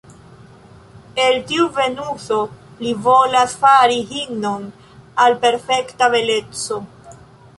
[1.25, 2.37] El tiu Venuso
[2.85, 4.67] li volas fari himnon
[5.27, 6.83] al perfekta beleco.